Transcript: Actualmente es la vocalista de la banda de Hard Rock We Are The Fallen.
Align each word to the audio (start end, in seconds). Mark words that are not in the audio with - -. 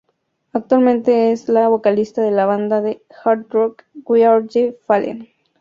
Actualmente 0.51 1.31
es 1.31 1.47
la 1.47 1.67
vocalista 1.67 2.23
de 2.23 2.31
la 2.31 2.47
banda 2.47 2.81
de 2.81 3.03
Hard 3.23 3.45
Rock 3.51 3.83
We 4.03 4.25
Are 4.25 4.43
The 4.47 4.73
Fallen. 4.87 5.27